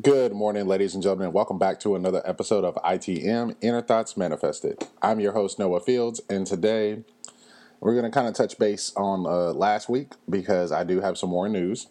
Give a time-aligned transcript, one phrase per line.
[0.00, 1.32] Good morning, ladies and gentlemen.
[1.32, 4.82] Welcome back to another episode of ITM Inner Thoughts Manifested.
[5.02, 7.04] I'm your host, Noah Fields, and today
[7.78, 11.18] we're going to kind of touch base on uh, last week because I do have
[11.18, 11.88] some more news.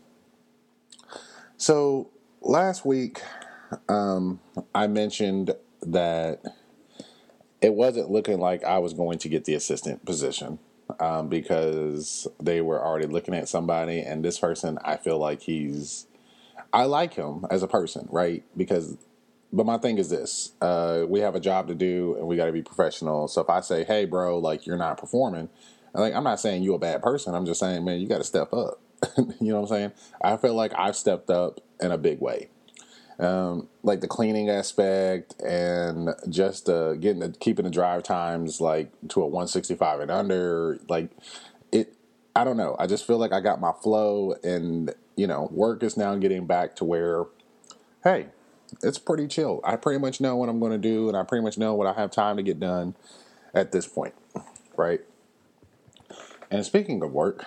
[1.57, 2.09] So,
[2.41, 3.21] last week,
[3.87, 4.39] um,
[4.73, 5.51] I mentioned
[5.83, 6.41] that
[7.61, 10.57] it wasn't looking like I was going to get the assistant position
[10.99, 16.07] um, because they were already looking at somebody, and this person, I feel like he's
[16.73, 18.43] I like him as a person, right?
[18.55, 18.97] Because,
[19.51, 22.45] but my thing is this: uh, we have a job to do, and we got
[22.45, 23.27] to be professional.
[23.27, 25.49] So if I say, "Hey, bro, like you're not performing,"
[25.93, 27.35] like I'm not saying you're a bad person.
[27.35, 28.79] I'm just saying, man, you got to step up.
[29.17, 29.91] you know what I'm saying?
[30.23, 32.49] I feel like I've stepped up in a big way.
[33.19, 38.91] Um, like the cleaning aspect and just uh, getting the keeping the drive times like
[39.09, 41.11] to a 165 and under like
[42.35, 45.83] i don't know i just feel like i got my flow and you know, work
[45.83, 47.25] is now getting back to where,
[48.03, 48.27] hey,
[48.81, 49.61] it's pretty chill.
[49.63, 51.87] I pretty much know what I'm going to do, and I pretty much know what
[51.87, 52.95] I have time to get done
[53.53, 54.15] at this point,
[54.75, 55.01] right?
[56.49, 57.45] And speaking of work,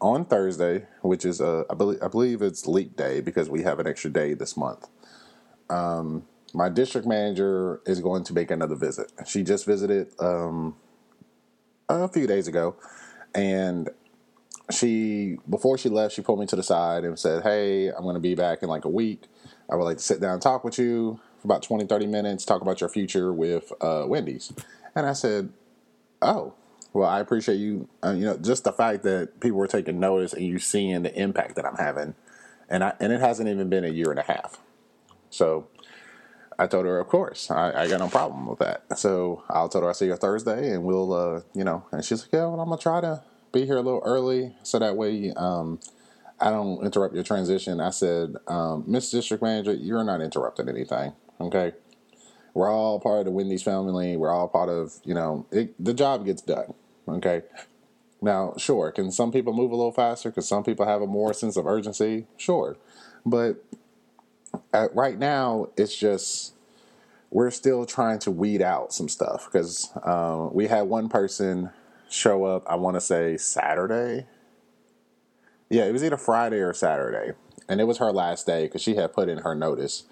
[0.00, 3.78] on Thursday, which is uh, I believe I believe it's Leap Day because we have
[3.78, 4.88] an extra day this month.
[5.70, 9.12] Um, my district manager is going to make another visit.
[9.26, 10.74] She just visited um,
[11.88, 12.74] a few days ago,
[13.32, 13.90] and
[14.70, 18.14] she before she left, she pulled me to the side and said, "Hey, I'm going
[18.14, 19.24] to be back in like a week.
[19.70, 22.44] I would like to sit down and talk with you for about 20, 30 minutes,
[22.44, 24.52] talk about your future with uh, Wendy's."
[24.94, 25.52] And I said,
[26.20, 26.54] "Oh,
[26.92, 27.88] well, I appreciate you.
[28.04, 31.14] Uh, you know, just the fact that people were taking notice and you seeing the
[31.18, 32.14] impact that I'm having,
[32.68, 34.58] and I and it hasn't even been a year and a half.
[35.30, 35.68] So."
[36.58, 38.98] I told her, of course, I, I, got no problem with that.
[38.98, 41.86] So I told her I see you Thursday, and we'll, uh, you know.
[41.90, 43.22] And she's like, yeah, well, I'm gonna try to
[43.52, 45.78] be here a little early so that way um,
[46.40, 47.80] I don't interrupt your transition.
[47.80, 51.12] I said, um, Miss District Manager, you're not interrupting anything.
[51.40, 51.72] Okay.
[52.54, 54.16] We're all part of the Wendy's family.
[54.16, 56.74] We're all part of, you know, it, the job gets done.
[57.08, 57.42] Okay.
[58.20, 60.30] Now, sure, can some people move a little faster?
[60.30, 62.26] Because some people have a more sense of urgency?
[62.36, 62.76] Sure.
[63.24, 63.64] But
[64.72, 66.54] at, right now, it's just
[67.30, 71.70] we're still trying to weed out some stuff because um, we had one person
[72.12, 74.26] show up, I want to say Saturday.
[75.70, 77.32] Yeah, it was either Friday or Saturday.
[77.68, 80.04] And it was her last day because she had put in her notice.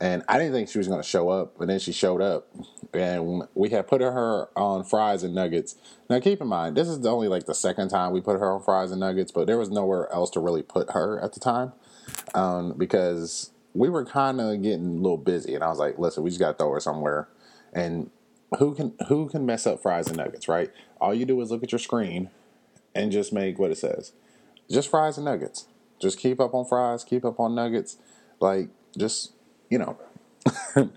[0.00, 2.48] And I didn't think she was going to show up, but then she showed up.
[2.92, 5.76] And we had put her on fries and nuggets.
[6.10, 8.62] Now, keep in mind, this is only like the second time we put her on
[8.62, 11.72] fries and nuggets, but there was nowhere else to really put her at the time
[12.34, 15.54] um, because we were kind of getting a little busy.
[15.54, 17.28] And I was like, listen, we just got to throw her somewhere.
[17.72, 18.10] And
[18.58, 20.70] who can who can mess up fries and nuggets, right?
[21.04, 22.30] All you do is look at your screen
[22.94, 24.12] and just make what it says.
[24.70, 25.66] Just fries and nuggets.
[26.00, 27.98] Just keep up on fries, keep up on nuggets.
[28.40, 29.32] Like just
[29.68, 29.98] you know,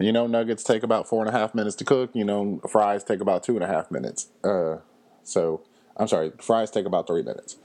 [0.00, 2.10] you know, nuggets take about four and a half minutes to cook.
[2.12, 4.26] You know, fries take about two and a half minutes.
[4.42, 4.78] Uh,
[5.22, 5.60] so
[5.96, 7.56] I'm sorry, fries take about three minutes.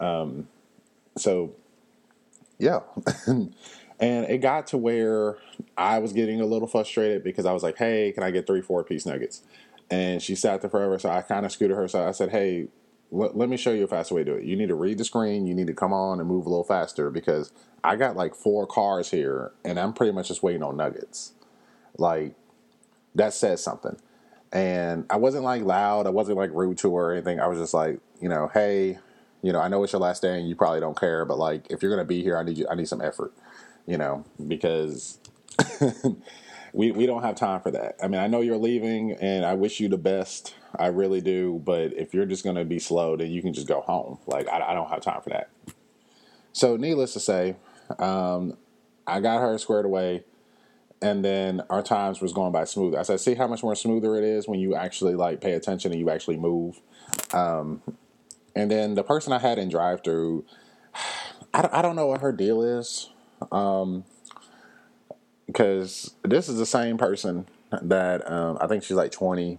[0.00, 0.48] Um,
[1.18, 1.52] so
[2.58, 2.80] yeah.
[4.02, 5.36] And it got to where
[5.78, 8.60] I was getting a little frustrated because I was like, hey, can I get three
[8.60, 9.42] four piece nuggets?
[9.92, 10.98] And she sat there forever.
[10.98, 11.88] So I kind of scooted her.
[11.88, 12.68] So I said, hey,
[13.12, 14.44] let, let me show you a faster way to do it.
[14.44, 15.46] You need to read the screen.
[15.46, 17.52] You need to come on and move a little faster because
[17.84, 21.34] I got like four cars here and I'm pretty much just waiting on nuggets.
[21.98, 22.36] Like,
[23.14, 23.98] that says something.
[24.52, 26.06] And I wasn't like loud.
[26.06, 27.40] I wasn't like rude to her or anything.
[27.40, 28.98] I was just like, you know, hey,
[29.42, 31.66] you know, I know it's your last day and you probably don't care, but like,
[31.70, 32.66] if you're gonna be here, I need you.
[32.70, 33.32] I need some effort
[33.86, 35.18] you know, because
[36.72, 37.96] we we don't have time for that.
[38.02, 40.54] I mean, I know you're leaving, and I wish you the best.
[40.74, 41.60] I really do.
[41.64, 44.18] But if you're just going to be slow, then you can just go home.
[44.26, 45.50] Like I, I don't have time for that.
[46.52, 47.56] So, needless to say,
[47.98, 48.56] um,
[49.06, 50.24] I got her squared away,
[51.00, 52.94] and then our times was going by smooth.
[52.94, 55.92] I said, "See how much more smoother it is when you actually like pay attention
[55.92, 56.80] and you actually move."
[57.34, 57.82] Um,
[58.54, 60.44] and then the person I had in drive through,
[61.54, 63.10] I, I don't know what her deal is.
[63.50, 64.04] Um,
[65.52, 67.46] because this is the same person
[67.82, 69.58] that um, I think she's like 20,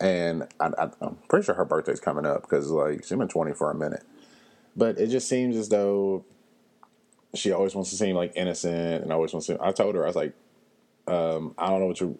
[0.00, 3.70] and I, am pretty sure her birthday's coming up because like she's been 20 for
[3.70, 4.04] a minute.
[4.76, 6.24] But it just seems as though
[7.34, 9.58] she always wants to seem like innocent and always wants to.
[9.60, 10.32] I told her I was like,
[11.08, 12.18] um, I don't know what you.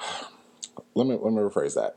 [0.94, 1.96] let me let me rephrase that.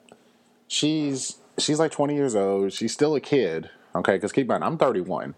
[0.67, 2.71] She's she's like 20 years old.
[2.71, 3.69] She's still a kid.
[3.95, 5.33] Okay, because keep in mind I'm 31.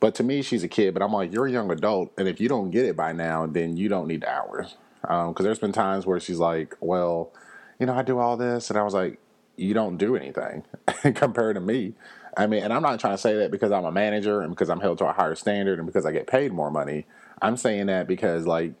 [0.00, 0.94] But to me, she's a kid.
[0.94, 3.46] But I'm like, you're a young adult, and if you don't get it by now,
[3.46, 4.76] then you don't need the hours.
[5.02, 7.32] Because um, there's been times where she's like, well,
[7.78, 9.18] you know, I do all this, and I was like,
[9.56, 10.64] you don't do anything
[11.14, 11.94] compared to me.
[12.36, 14.70] I mean, and I'm not trying to say that because I'm a manager and because
[14.70, 17.06] I'm held to a higher standard and because I get paid more money.
[17.42, 18.72] I'm saying that because like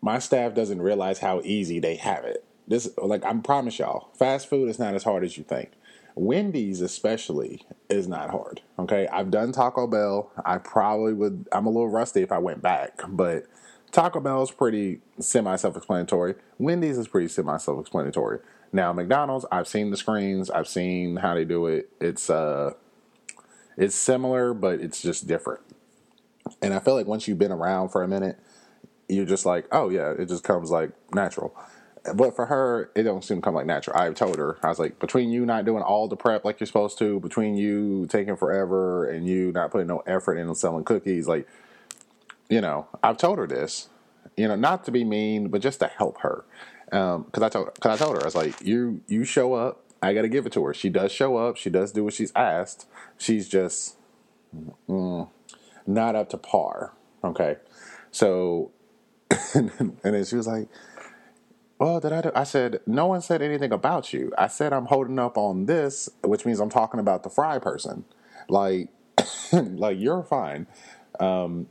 [0.00, 2.44] my staff doesn't realize how easy they have it.
[2.68, 5.72] This like I promise y'all, fast food is not as hard as you think.
[6.14, 8.60] Wendy's especially is not hard.
[8.78, 10.30] Okay, I've done Taco Bell.
[10.44, 11.48] I probably would.
[11.52, 13.44] I'm a little rusty if I went back, but
[13.92, 16.34] Taco Bell is pretty semi self-explanatory.
[16.58, 18.40] Wendy's is pretty semi self-explanatory.
[18.72, 20.50] Now McDonald's, I've seen the screens.
[20.50, 21.90] I've seen how they do it.
[22.00, 22.72] It's uh,
[23.76, 25.60] it's similar, but it's just different.
[26.60, 28.38] And I feel like once you've been around for a minute,
[29.08, 31.54] you're just like, oh yeah, it just comes like natural.
[32.14, 33.96] But for her, it don't seem to come like natural.
[33.96, 36.66] I told her, I was like, between you not doing all the prep like you're
[36.66, 41.28] supposed to, between you taking forever and you not putting no effort into selling cookies,
[41.28, 41.46] like,
[42.48, 43.88] you know, I've told her this,
[44.36, 46.44] you know, not to be mean, but just to help her.
[46.90, 50.12] Um, I told, cause I told her, I was like, you, you show up, I
[50.12, 50.74] got to give it to her.
[50.74, 51.56] She does show up.
[51.56, 52.86] She does do what she's asked.
[53.16, 53.96] She's just
[54.88, 55.28] mm,
[55.86, 56.92] not up to par.
[57.22, 57.56] Okay,
[58.10, 58.72] so
[59.54, 60.68] and then she was like,
[61.82, 62.30] well, did I do?
[62.32, 64.32] I said, no one said anything about you.
[64.38, 68.04] I said I'm holding up on this, which means I'm talking about the fry person.
[68.48, 68.88] Like,
[69.52, 70.68] like you're fine.
[71.18, 71.66] Um,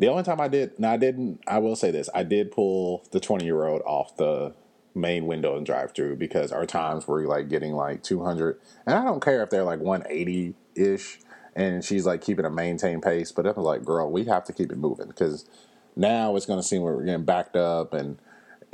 [0.00, 3.04] the only time I did, now I didn't, I will say this, I did pull
[3.12, 4.52] the 20 year old off the
[4.96, 8.58] main window and drive through because our times were like getting like 200.
[8.84, 11.20] And I don't care if they're like 180 ish
[11.54, 14.52] and she's like keeping a maintained pace, but it was like, girl, we have to
[14.52, 15.48] keep it moving because
[15.94, 18.18] now it's going to seem like we're getting backed up and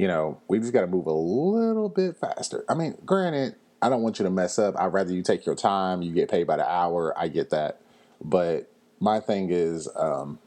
[0.03, 2.65] you know, we just got to move a little bit faster.
[2.69, 4.75] I mean, granted, I don't want you to mess up.
[4.77, 6.03] I'd rather you take your time.
[6.03, 7.17] You get paid by the hour.
[7.17, 7.81] I get that.
[8.21, 8.69] But
[8.99, 10.41] my thing is, um,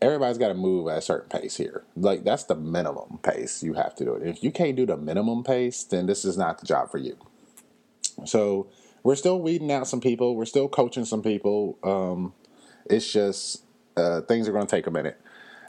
[0.00, 1.82] everybody's got to move at a certain pace here.
[1.96, 4.24] Like, that's the minimum pace you have to do it.
[4.24, 7.16] If you can't do the minimum pace, then this is not the job for you.
[8.26, 8.68] So,
[9.02, 10.36] we're still weeding out some people.
[10.36, 11.78] We're still coaching some people.
[11.82, 12.32] Um,
[12.88, 13.64] it's just
[13.96, 15.20] uh, things are going to take a minute.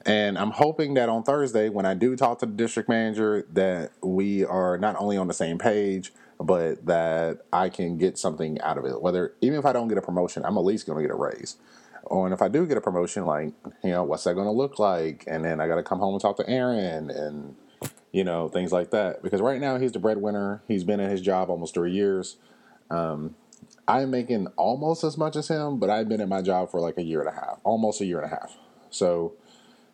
[0.06, 3.92] And I'm hoping that on Thursday, when I do talk to the district manager, that
[4.02, 8.78] we are not only on the same page, but that I can get something out
[8.78, 9.02] of it.
[9.02, 11.18] Whether even if I don't get a promotion, I'm at least going to get a
[11.18, 11.58] raise.
[12.04, 13.54] Or and if I do get a promotion, like
[13.84, 15.24] you know, what's that going to look like?
[15.28, 17.56] And then I got to come home and talk to Aaron and
[18.12, 19.22] you know things like that.
[19.22, 20.64] Because right now he's the breadwinner.
[20.68, 22.38] He's been at his job almost three years.
[22.90, 23.36] Um,
[23.88, 26.98] I'm making almost as much as him, but I've been at my job for like
[26.98, 28.58] a year and a half, almost a year and a half.
[28.90, 29.34] So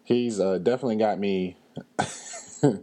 [0.08, 1.58] he's uh, definitely got me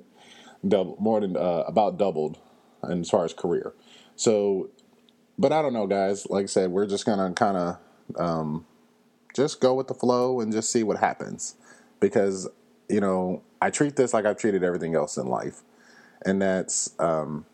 [0.69, 2.39] double more than uh, about doubled
[2.87, 3.73] as far as career.
[4.15, 4.69] So,
[5.39, 6.27] but I don't know, guys.
[6.29, 7.79] Like I said, we're just gonna kind of
[8.17, 8.67] um,
[9.35, 11.57] just go with the flow and just see what happens
[11.99, 12.47] because
[12.91, 15.63] you know I treat this like I've treated everything else in life,
[16.27, 17.47] and that's um,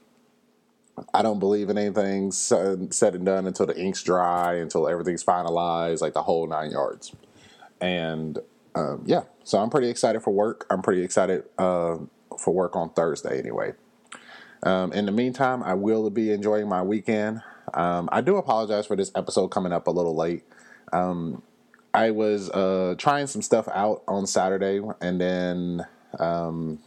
[1.14, 6.00] I don't believe in anything said and done until the ink's dry, until everything's finalized,
[6.00, 7.14] like the whole nine yards.
[7.80, 8.40] And
[8.74, 10.66] um, yeah, so I'm pretty excited for work.
[10.70, 11.98] I'm pretty excited uh,
[12.38, 13.72] for work on Thursday anyway.
[14.62, 17.42] Um, in the meantime, I will be enjoying my weekend.
[17.74, 20.44] Um, I do apologize for this episode coming up a little late.
[20.92, 21.42] Um,
[21.92, 25.86] I was uh, trying some stuff out on Saturday, and then
[26.18, 26.78] um,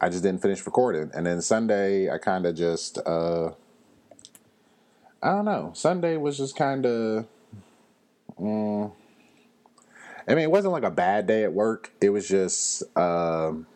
[0.00, 1.10] I just didn't finish recording.
[1.14, 3.50] And then Sunday, I kind of just, uh,
[5.22, 5.70] I don't know.
[5.74, 7.26] Sunday was just kind of.
[8.40, 8.92] Mm,
[10.28, 11.92] I mean, it wasn't like a bad day at work.
[12.00, 13.66] It was just um,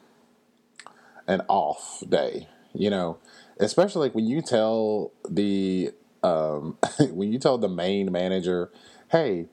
[1.27, 3.19] an off day, you know.
[3.61, 6.79] Especially like when you tell the um,
[7.11, 8.71] when you tell the main manager,
[9.11, 9.47] "Hey,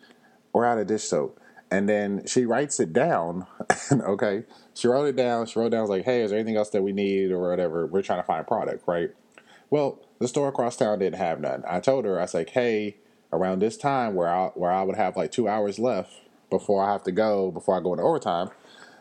[0.53, 3.45] we're out of dish soap," and then she writes it down.
[3.91, 4.43] okay,
[4.73, 5.45] she wrote it down.
[5.45, 7.85] She wrote down like, "Hey, is there anything else that we need or whatever?
[7.85, 9.11] We're trying to find a product, right?"
[9.69, 11.63] Well, the store across town didn't have none.
[11.67, 12.97] I told her, I was like, "Hey,
[13.31, 16.13] around this time where I where I would have like two hours left."
[16.49, 18.49] Before I have to go, before I go into overtime,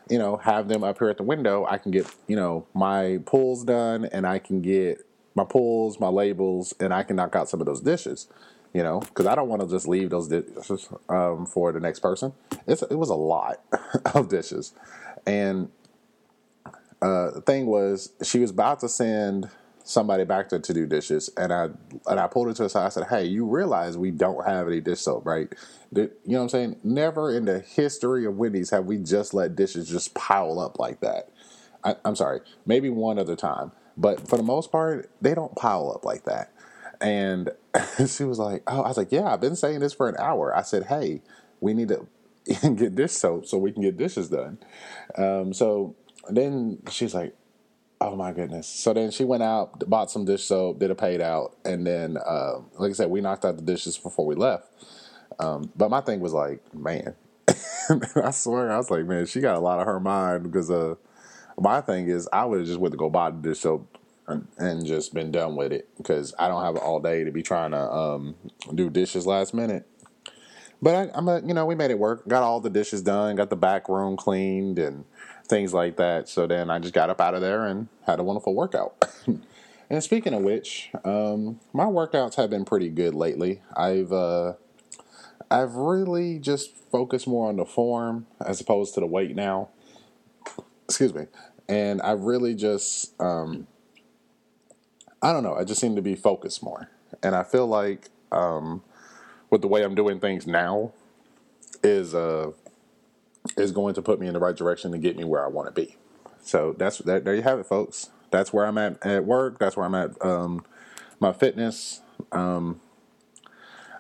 [0.09, 1.67] you know, have them up here at the window.
[1.69, 6.09] I can get, you know, my pulls done and I can get my pulls, my
[6.09, 8.29] labels, and I can knock out some of those dishes,
[8.73, 12.01] you know, because I don't want to just leave those dishes um, for the next
[12.01, 12.33] person.
[12.67, 13.61] It's, it was a lot
[14.15, 14.73] of dishes.
[15.27, 15.71] And
[17.03, 19.51] uh, the thing was, she was about to send
[19.87, 21.71] somebody back there to do dishes, and I
[22.07, 22.87] and I pulled her to the side.
[22.87, 25.49] I said, "Hey, you realize we don't have any dish soap, right?
[25.95, 26.77] you know what I'm saying?
[26.85, 31.01] Never in the history of Wendy's have we just let dishes just pile up like
[31.01, 31.31] that.
[31.85, 35.93] I, I'm sorry, maybe one other time, but for the most part, they don't pile
[35.95, 36.53] up like that."
[37.01, 37.51] And
[38.09, 40.57] she was like, "Oh," I was like, "Yeah, I've been saying this for an hour."
[40.57, 41.23] I said, "Hey,
[41.61, 42.07] we need to."
[42.77, 44.59] get dish soap so we can get dishes done.
[45.19, 45.97] Um, so
[46.31, 47.35] then she's like,
[48.01, 48.69] Oh my goodness!
[48.69, 52.19] So then she went out, bought some dish soap, did a paid out, and then,
[52.19, 54.69] uh, like I said, we knocked out the dishes before we left.
[55.39, 57.15] Um, but my thing was like, man,
[58.23, 60.97] I swear, I was like, man, she got a lot of her mind because uh,
[61.59, 63.99] my thing is, I would have just went to go buy the dish soap
[64.29, 67.43] and, and just been done with it because I don't have all day to be
[67.43, 68.35] trying to um,
[68.75, 69.87] do dishes last minute.
[70.83, 72.29] But I, am a, you know, we made it work.
[72.29, 73.37] Got all the dishes done.
[73.37, 75.05] Got the back room cleaned and
[75.47, 76.29] things like that.
[76.29, 79.05] So then I just got up out of there and had a wonderful workout.
[79.91, 83.63] and speaking of which, um, my workouts have been pretty good lately.
[83.77, 84.55] I've uh,
[85.51, 89.69] I've really just focused more on the form as opposed to the weight now.
[90.85, 91.27] Excuse me.
[91.69, 93.67] And I really just um,
[95.23, 95.55] I don't know.
[95.55, 96.91] I just seem to be focused more,
[97.23, 98.83] and I feel like um,
[99.51, 100.93] with the way I'm doing things now
[101.83, 102.53] is uh,
[103.57, 105.69] is going to put me in the right direction to get me where I want
[105.69, 105.97] to be.
[106.43, 107.25] So that's that.
[107.25, 108.11] There you have it, folks.
[108.31, 109.59] That's where I'm at at work.
[109.59, 110.25] That's where I'm at.
[110.25, 110.65] Um,
[111.21, 112.01] my fitness.
[112.33, 112.81] Um,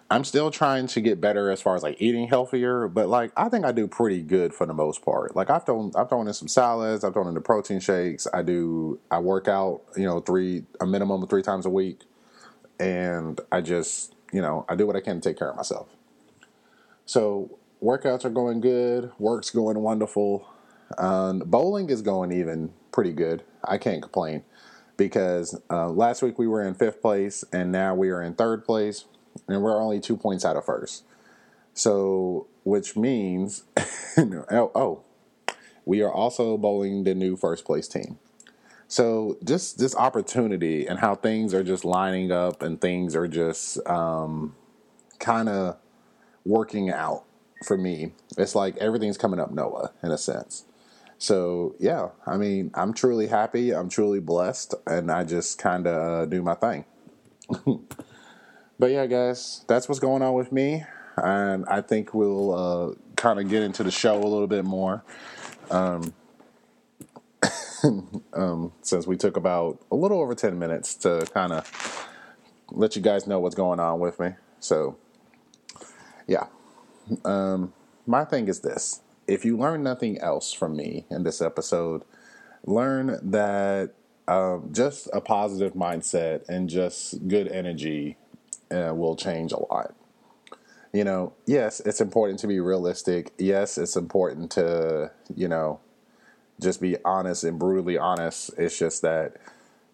[0.09, 3.49] I'm still trying to get better as far as like eating healthier, but like I
[3.49, 5.35] think I do pretty good for the most part.
[5.35, 8.27] Like I've thrown I've thrown in some salads, I've thrown in the protein shakes.
[8.33, 12.03] I do I work out, you know, three a minimum of three times a week,
[12.79, 15.89] and I just you know I do what I can to take care of myself.
[17.05, 20.49] So workouts are going good, work's going wonderful.
[20.99, 23.43] Bowling is going even pretty good.
[23.65, 24.45] I can't complain
[24.97, 28.65] because uh, last week we were in fifth place and now we are in third
[28.65, 29.05] place
[29.49, 31.05] and we're only two points out of first.
[31.75, 33.65] So, which means,
[34.17, 35.05] oh, oh,
[35.85, 38.19] we are also bowling the new first place team.
[38.89, 43.87] So, just this opportunity and how things are just lining up and things are just
[43.87, 44.55] um,
[45.19, 45.77] kind of
[46.47, 47.26] working out
[47.65, 48.13] for me.
[48.37, 50.65] It's like everything's coming up Noah in a sense.
[51.19, 53.73] So yeah, I mean, I'm truly happy.
[53.73, 56.85] I'm truly blessed, and I just kind of uh, do my thing.
[58.79, 60.85] But yeah, guys, that's what's going on with me,
[61.17, 65.03] and I think we'll uh, kind of get into the show a little bit more.
[65.71, 66.13] Um,
[68.35, 72.07] um, since we took about a little over 10 minutes to kind of
[72.71, 74.31] let you guys know what's going on with me.
[74.61, 74.99] So,
[76.27, 76.47] yeah.
[77.25, 77.73] Um,
[78.07, 82.03] my thing is this if you learn nothing else from me in this episode,
[82.65, 83.93] learn that
[84.29, 88.17] um, just a positive mindset and just good energy
[88.71, 89.95] uh, will change a lot.
[90.93, 93.33] You know, yes, it's important to be realistic.
[93.39, 95.81] Yes, it's important to, you know,
[96.61, 98.51] just be honest and brutally honest.
[98.57, 99.37] It's just that,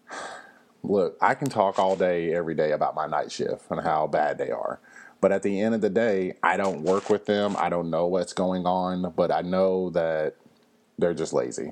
[0.83, 4.37] look, I can talk all day, every day about my night shift and how bad
[4.37, 4.79] they are.
[5.23, 7.55] But at the end of the day, I don't work with them.
[7.57, 10.35] I don't know what's going on, but I know that
[10.99, 11.71] they're just lazy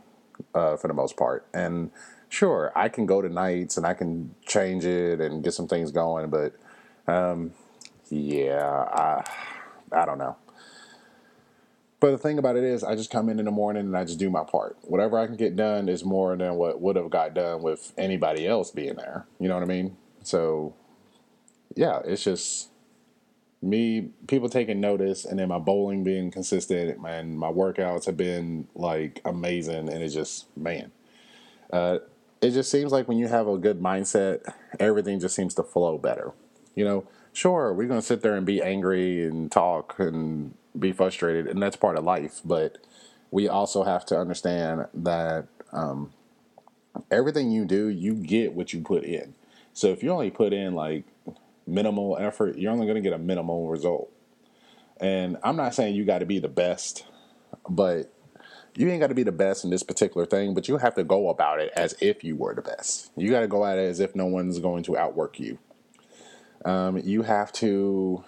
[0.56, 1.46] uh, for the most part.
[1.54, 1.92] And
[2.30, 5.92] sure, I can go to nights and I can change it and get some things
[5.92, 6.56] going, but
[7.08, 7.52] um,
[8.10, 9.26] yeah, I,
[9.92, 10.38] I don't know.
[12.00, 14.06] But the thing about it is, I just come in in the morning and I
[14.06, 14.78] just do my part.
[14.84, 18.48] Whatever I can get done is more than what would have got done with anybody
[18.48, 19.26] else being there.
[19.42, 19.98] You know what I mean?
[20.24, 20.74] So,
[21.76, 22.71] yeah, it's just
[23.62, 28.68] me, people taking notice, and then my bowling being consistent, and my workouts have been
[28.76, 29.90] like amazing.
[29.90, 30.92] And it's just, man,
[31.72, 32.00] uh,
[32.42, 35.98] it just seems like when you have a good mindset, everything just seems to flow
[35.98, 36.32] better.
[36.74, 40.92] You know, sure, we're going to sit there and be angry and talk and be
[40.92, 42.42] frustrated, and that's part of life.
[42.44, 42.80] But
[43.30, 46.12] we also have to understand that um,
[47.12, 49.36] everything you do, you get what you put in.
[49.74, 51.06] So if you only put in like
[51.68, 54.12] minimal effort, you're only going to get a minimal result.
[55.00, 57.06] And I'm not saying you got to be the best,
[57.70, 58.14] but
[58.76, 61.04] you ain't got to be the best in this particular thing, but you have to
[61.04, 63.12] go about it as if you were the best.
[63.18, 65.58] You got to go at it as if no one's going to outwork you
[66.66, 68.24] um, you have to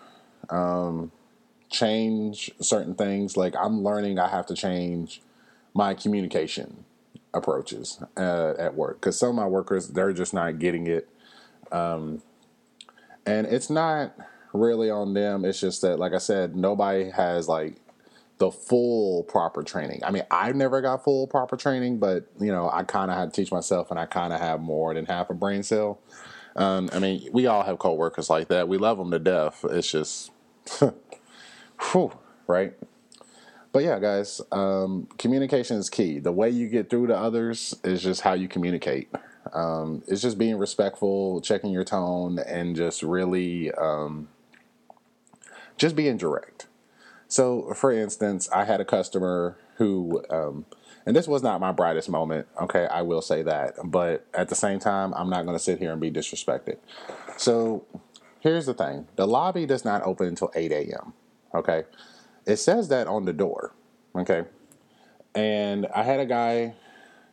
[0.50, 1.12] um,
[1.70, 3.38] change certain things.
[3.38, 5.22] Like I'm learning, I have to change
[5.74, 6.86] my communication
[7.34, 11.10] approaches uh, at work because some of my workers they're just not getting it,
[11.72, 12.22] um,
[13.26, 14.16] and it's not
[14.54, 15.46] really on them.
[15.46, 17.76] It's just that, like I said, nobody has like
[18.38, 20.02] the full proper training.
[20.04, 23.34] I mean, I've never got full proper training, but you know, I kind of had
[23.34, 26.00] to teach myself, and I kind of have more than half a brain cell.
[26.56, 28.68] Um, I mean, we all have coworkers like that.
[28.68, 29.66] We love them to death.
[29.70, 30.32] It's just,
[31.92, 32.12] whew,
[32.46, 32.74] right?
[33.72, 36.20] But yeah, guys, um, communication is key.
[36.20, 39.10] The way you get through to others is just how you communicate.
[39.52, 44.30] Um, it's just being respectful, checking your tone, and just really um,
[45.78, 46.68] just being direct.
[47.28, 50.66] So, for instance, I had a customer who um,
[51.06, 53.76] and this was not my brightest moment, okay, I will say that.
[53.84, 56.78] But at the same time, I'm not going to sit here and be disrespected.
[57.38, 57.86] So
[58.40, 61.14] here's the thing the lobby does not open until 8 a.m.,
[61.54, 61.84] okay?
[62.46, 63.74] It says that on the door,
[64.16, 64.44] Okay.
[65.36, 66.76] And I had a guy,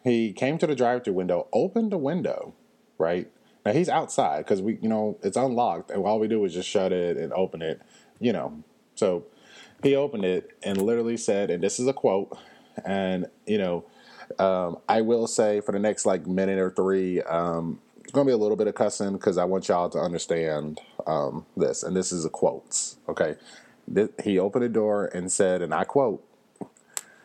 [0.03, 2.55] he came to the drive through window, opened the window,
[2.99, 3.31] right?
[3.65, 6.69] Now he's outside because we, you know, it's unlocked, and all we do is just
[6.69, 7.81] shut it and open it,
[8.19, 8.63] you know.
[8.95, 9.25] So
[9.83, 12.37] he opened it and literally said, and this is a quote,
[12.85, 13.85] and you know,
[14.39, 18.33] um, I will say for the next like minute or three, um, it's gonna be
[18.33, 22.13] a little bit of cussing because I want y'all to understand um, this, and this
[22.13, 22.97] is a quotes.
[23.09, 23.37] Okay,
[24.25, 26.25] he opened the door and said, and I quote,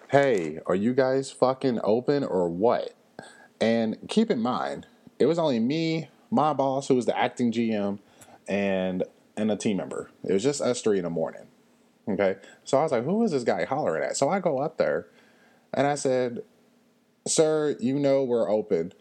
[0.09, 2.93] "Hey, are you guys fucking open or what?"
[3.59, 4.87] And keep in mind,
[5.19, 7.99] it was only me, my boss, who was the acting GM,
[8.47, 9.03] and
[9.37, 10.11] and a team member.
[10.23, 11.47] It was just us three in the morning.
[12.07, 14.77] Okay, so I was like, "Who is this guy hollering at?" So I go up
[14.77, 15.07] there,
[15.73, 16.43] and I said,
[17.27, 18.93] "Sir, you know we're open.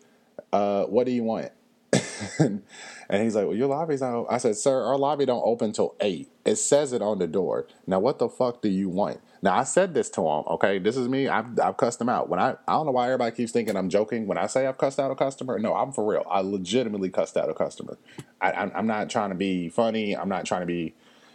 [0.52, 1.50] Uh, what do you want?"
[2.38, 2.62] and
[3.11, 6.30] he's like, "Well, your lobby's not." I said, "Sir, our lobby don't open till eight.
[6.44, 7.66] It says it on the door.
[7.87, 10.44] Now, what the fuck do you want?" Now, I said this to him.
[10.48, 11.28] Okay, this is me.
[11.28, 12.30] I've, I've cussed him out.
[12.30, 14.26] When I I don't know why everybody keeps thinking I'm joking.
[14.26, 16.24] When I say I've cussed out a customer, no, I'm for real.
[16.30, 17.98] I legitimately cussed out a customer.
[18.40, 20.16] I, I'm, I'm not trying to be funny.
[20.16, 20.94] I'm not trying to be,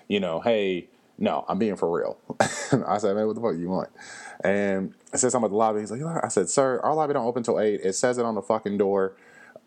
[0.09, 0.89] you know, hey.
[1.21, 2.17] No, I'm being for real.
[2.39, 3.89] I said, man, what the fuck you want?
[4.43, 5.81] And I said something about the lobby.
[5.81, 7.81] He's like, I said, sir, our lobby don't open till eight.
[7.83, 9.15] It says it on the fucking door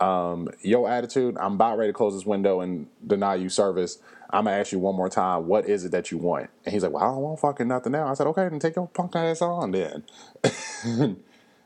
[0.01, 3.99] um, your attitude, I'm about ready to close this window and deny you service.
[4.33, 6.51] I'm gonna ask you one more time, what is it that you want?
[6.65, 8.09] And he's like, Well, I don't want fucking nothing now.
[8.09, 10.05] I said, Okay, then take your punk ass on then.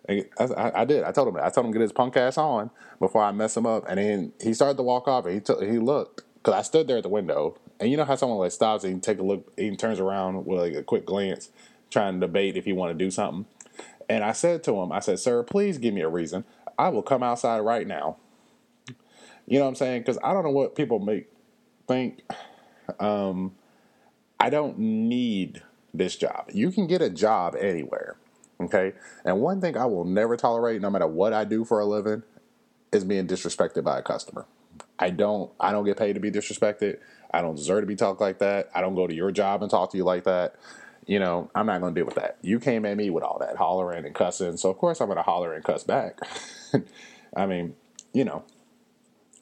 [0.09, 1.03] I, I, I, did.
[1.03, 1.37] I told him.
[1.37, 2.71] I told him to get his punk ass on
[3.01, 3.85] before I mess him up.
[3.89, 6.87] And then he started to walk off, and he took, he looked because I stood
[6.87, 9.53] there at the window, and you know how someone like stops and take a look,
[9.57, 11.51] he turns around with like a quick glance,
[11.91, 13.47] trying to debate if he want to do something.
[14.09, 16.45] And I said to him, I said, "Sir, please give me a reason.
[16.79, 18.19] I will come outside right now
[19.47, 20.03] you know what I'm saying?
[20.03, 21.29] Because I don't know what people make
[21.87, 22.23] think.
[22.99, 23.55] Um,
[24.39, 25.63] I don't need
[25.95, 26.51] this job.
[26.53, 28.17] You can get a job anywhere.
[28.61, 28.93] Okay.
[29.25, 32.23] And one thing I will never tolerate, no matter what I do for a living,
[32.93, 34.47] is being disrespected by a customer.
[34.99, 36.99] I don't I don't get paid to be disrespected.
[37.33, 38.71] I don't deserve to be talked like that.
[38.75, 40.57] I don't go to your job and talk to you like that.
[41.07, 42.39] You know, I'm not gonna deal with that.
[42.43, 45.23] You came at me with all that hollering and cussing, so of course I'm gonna
[45.23, 46.19] holler and cuss back.
[47.37, 47.75] I mean,
[48.13, 48.45] you know,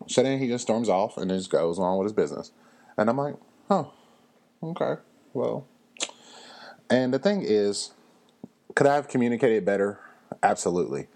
[0.09, 2.51] so then he just storms off and just goes on with his business.
[2.97, 3.37] And I'm like,
[3.69, 3.85] huh,
[4.63, 4.95] okay,
[5.33, 5.67] well.
[6.91, 7.93] And the thing is,
[8.75, 10.01] could I have communicated better?
[10.43, 11.09] Absolutely.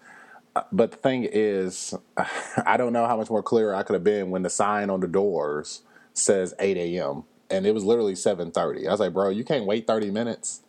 [0.56, 1.94] Uh, but the thing is,
[2.66, 5.00] I don't know how much more clear I could have been when the sign on
[5.00, 5.82] the doors
[6.14, 7.24] says 8 a.m.
[7.50, 8.88] and it was literally 7:30.
[8.88, 10.62] I was like, bro, you can't wait 30 minutes.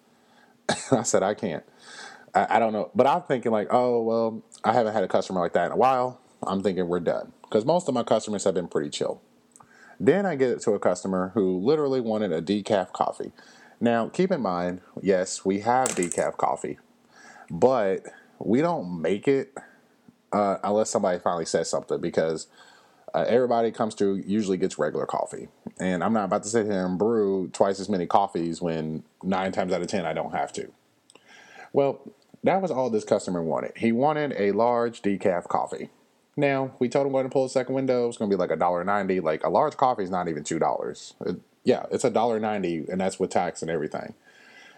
[0.91, 1.63] I said, I can't.
[2.35, 5.41] I, I don't know, but I'm thinking like, oh well, I haven't had a customer
[5.41, 6.21] like that in a while.
[6.45, 9.21] I'm thinking we're done because most of my customers have been pretty chill.
[9.99, 13.31] Then I get it to a customer who literally wanted a decaf coffee.
[13.81, 16.79] Now, keep in mind, yes, we have decaf coffee,
[17.49, 18.05] but
[18.39, 19.53] we don't make it
[20.31, 22.47] uh, unless somebody finally says something because
[23.13, 25.47] uh, everybody comes to usually gets regular coffee.
[25.79, 29.51] And I'm not about to sit here and brew twice as many coffees when nine
[29.51, 30.71] times out of ten I don't have to.
[31.73, 32.01] Well,
[32.43, 33.73] that was all this customer wanted.
[33.75, 35.89] He wanted a large decaf coffee.
[36.39, 38.07] Now we told him going to pull the second window.
[38.07, 39.19] It's going to be like a dollar ninety.
[39.19, 41.13] Like a large coffee is not even two dollars.
[41.25, 44.13] It, yeah, it's a dollar ninety, and that's with tax and everything.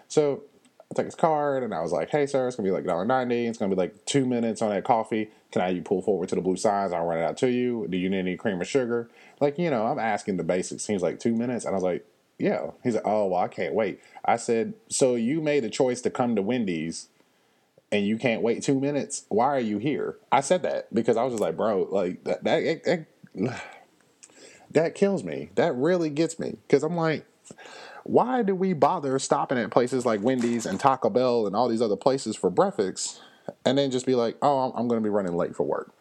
[0.07, 0.43] So
[0.91, 2.87] I took his card and I was like, "Hey, sir, it's gonna be like a
[2.87, 3.45] dollar ninety.
[3.45, 5.29] It's gonna be like two minutes on that coffee.
[5.51, 6.91] Can I you pull forward to the blue signs?
[6.91, 7.85] I'll run it out to you.
[7.89, 9.09] Do you need any cream or sugar?
[9.39, 10.83] Like, you know, I'm asking the basics.
[10.83, 12.05] Seems like two minutes, and I was like,
[12.39, 16.01] "Yeah." He's like, "Oh, well, I can't wait." I said, "So you made a choice
[16.01, 17.07] to come to Wendy's
[17.91, 20.17] and you can't wait two minutes, why are you here?
[20.31, 22.83] I said that because I was just like, bro, like that that
[23.35, 23.61] that,
[24.71, 25.49] that kills me.
[25.55, 27.25] That really gets me because I'm like,
[28.03, 31.81] why do we bother stopping at places like Wendy's and Taco Bell and all these
[31.81, 33.21] other places for breakfast,
[33.65, 35.93] and then just be like, oh, I'm going to be running late for work.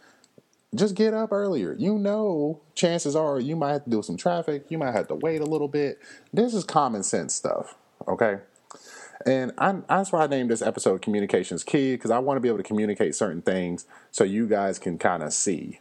[0.74, 1.74] Just get up earlier.
[1.76, 4.66] You know, chances are you might have to do some traffic.
[4.68, 5.98] You might have to wait a little bit.
[6.32, 7.74] This is common sense stuff.
[8.06, 8.38] Okay.
[9.26, 12.48] And I, that's why I named this episode Communications Key, because I want to be
[12.48, 15.80] able to communicate certain things so you guys can kind of see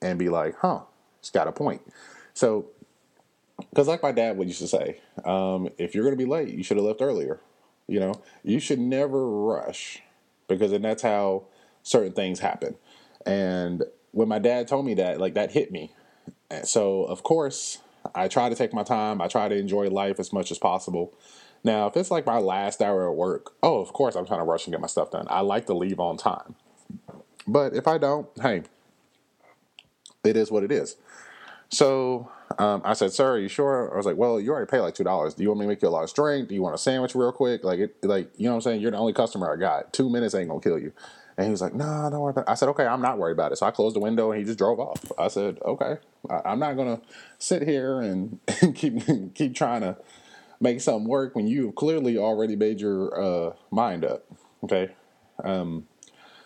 [0.00, 0.80] and be like, huh,
[1.20, 1.82] it's got a point.
[2.32, 2.66] So,
[3.70, 6.54] because like my dad would used to say, um, if you're going to be late,
[6.54, 7.40] you should have left earlier.
[7.86, 10.02] You know, you should never rush
[10.46, 11.44] because then that's how
[11.82, 12.76] certain things happen.
[13.26, 15.92] And when my dad told me that, like that hit me.
[16.64, 17.78] so, of course,
[18.14, 19.20] I try to take my time.
[19.20, 21.12] I try to enjoy life as much as possible.
[21.64, 24.44] Now, if it's like my last hour at work, oh, of course I'm trying to
[24.44, 25.26] rush and get my stuff done.
[25.30, 26.54] I like to leave on time.
[27.46, 28.62] But if I don't, hey,
[30.24, 30.96] it is what it is.
[31.70, 34.80] So Um, I said, "Sir, are you sure?" I was like, "Well, you already paid
[34.80, 35.34] like two dollars.
[35.34, 36.48] Do you want me to make you a large drink?
[36.48, 37.62] Do you want a sandwich real quick?
[37.64, 38.80] Like, it, like you know what I'm saying?
[38.80, 39.92] You're the only customer I got.
[39.92, 40.92] Two minutes ain't gonna kill you."
[41.36, 43.32] And he was like, "No, don't worry about it." I said, "Okay, I'm not worried
[43.34, 45.12] about it." So I closed the window and he just drove off.
[45.18, 45.98] I said, "Okay,
[46.30, 47.00] I, am not gonna
[47.38, 49.96] sit here and, and keep keep trying to
[50.60, 54.24] make something work when you've clearly already made your uh, mind up."
[54.64, 54.90] Okay,
[55.44, 55.86] um,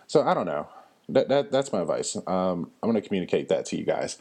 [0.06, 0.68] so I don't know.
[1.08, 2.16] That, that that's my advice.
[2.26, 4.18] Um, I'm going to communicate that to you guys.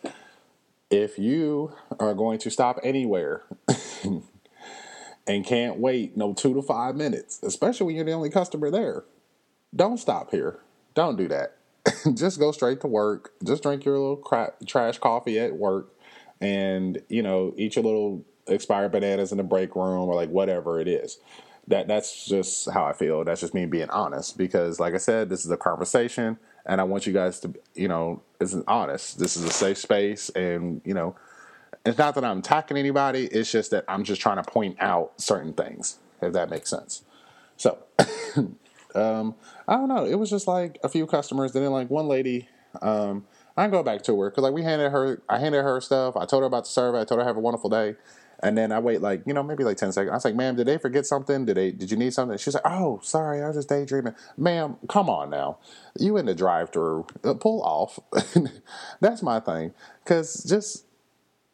[0.89, 3.43] If you are going to stop anywhere
[5.27, 9.05] and can't wait no two to five minutes, especially when you're the only customer there,
[9.75, 10.59] don't stop here.
[10.93, 11.57] Don't do that.
[12.13, 13.31] Just go straight to work.
[13.43, 15.93] Just drink your little crap, trash coffee at work,
[16.39, 20.79] and you know eat your little expired bananas in the break room or like whatever
[20.79, 21.17] it is
[21.67, 23.23] that that's just how I feel.
[23.23, 26.83] That's just me being honest because, like I said, this is a conversation, and I
[26.83, 29.19] want you guys to, you know, it's honest.
[29.19, 31.15] This is a safe space, and you know,
[31.85, 33.25] it's not that I'm attacking anybody.
[33.25, 37.03] It's just that I'm just trying to point out certain things, if that makes sense.
[37.57, 37.77] So,
[38.95, 39.35] um,
[39.67, 40.05] I don't know.
[40.05, 41.53] It was just like a few customers.
[41.53, 42.49] Then, like one lady,
[42.81, 43.25] um,
[43.55, 46.17] I go back to her because like we handed her, I handed her stuff.
[46.17, 47.01] I told her about the survey.
[47.01, 47.95] I told her have a wonderful day.
[48.43, 50.11] And then I wait like, you know, maybe like 10 seconds.
[50.11, 51.45] I was like, ma'am, did they forget something?
[51.45, 52.37] Did they, did you need something?
[52.37, 54.15] She's like, oh, sorry, I was just daydreaming.
[54.37, 55.59] Ma'am, come on now.
[55.99, 57.99] You in the drive through, uh, pull off.
[58.99, 59.73] That's my thing.
[60.05, 60.85] Cause just,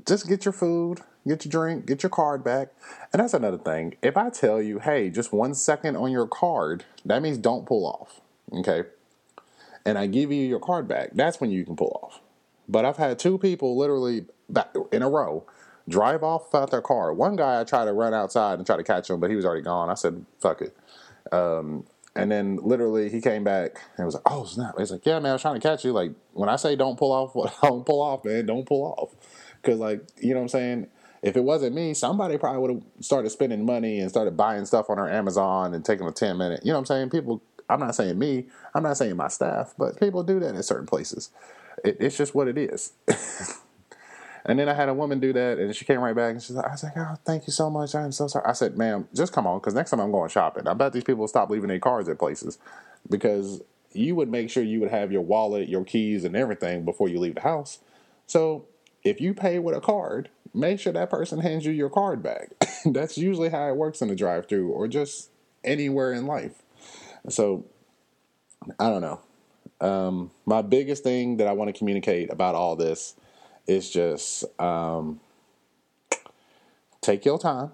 [0.08, 2.70] just get your food, get your drink, get your card back.
[3.12, 3.96] And that's another thing.
[4.02, 7.86] If I tell you, hey, just one second on your card, that means don't pull
[7.86, 8.22] off.
[8.54, 8.84] Okay.
[9.86, 12.22] And I give you your card back, that's when you can pull off.
[12.70, 15.46] But I've had two people literally back in a row
[15.90, 17.14] drive off out their car.
[17.14, 19.46] One guy I tried to run outside and try to catch him, but he was
[19.46, 19.90] already gone.
[19.90, 20.76] I said, fuck it.
[21.32, 24.76] Um, and then literally he came back and was like, oh, snap.
[24.78, 25.92] He's like, yeah, man, I was trying to catch you.
[25.92, 29.16] Like, when I say don't pull off, don't pull off, man, don't pull off.
[29.62, 30.88] Because, like, you know what I'm saying?
[31.22, 34.90] If it wasn't me, somebody probably would have started spending money and started buying stuff
[34.90, 36.62] on our Amazon and taking a 10 minute.
[36.64, 37.10] You know what I'm saying?
[37.10, 40.64] People, I'm not saying me, I'm not saying my staff, but people do that in
[40.64, 41.32] certain places.
[41.84, 42.94] It, it's just what it is.
[44.48, 46.56] And then I had a woman do that, and she came right back and she's
[46.56, 47.94] like, I was like, oh, thank you so much.
[47.94, 48.46] I'm so sorry.
[48.48, 51.04] I said, ma'am, just come on, because next time I'm going shopping, I bet these
[51.04, 52.58] people stop leaving their cars at places
[53.10, 57.10] because you would make sure you would have your wallet, your keys, and everything before
[57.10, 57.80] you leave the house.
[58.26, 58.66] So
[59.04, 62.52] if you pay with a card, make sure that person hands you your card back.
[62.86, 65.30] That's usually how it works in the drive through or just
[65.64, 66.62] anywhere in life.
[67.28, 67.66] So
[68.80, 69.20] I don't know.
[69.80, 73.16] Um, my biggest thing that I want to communicate about all this
[73.68, 75.20] it's just um,
[77.02, 77.72] take your time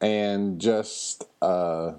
[0.00, 1.92] and just uh,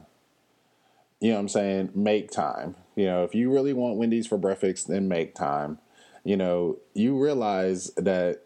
[1.19, 2.75] you know what I'm saying, make time.
[2.95, 5.80] You know, if you really want Wendy's for breakfast, then make time.
[6.23, 8.41] You know, you realize that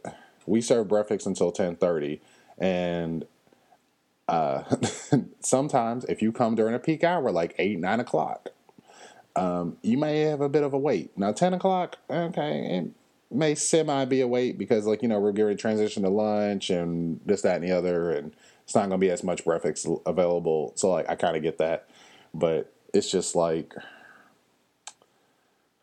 [0.45, 2.21] we serve breakfast until ten thirty,
[2.57, 3.25] and
[4.27, 4.63] uh,
[5.39, 8.49] sometimes if you come during a peak hour, like eight nine o'clock,
[9.36, 11.17] um, you may have a bit of a wait.
[11.17, 12.91] Now ten o'clock, okay,
[13.32, 17.20] may semi be a wait because like you know we're getting transition to lunch and
[17.26, 20.74] this that and the other and it's not going to be as much breakfast available.
[20.76, 21.89] So like i kind of get that.
[22.34, 23.74] But it's just like